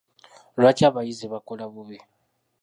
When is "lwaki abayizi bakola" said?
0.59-1.63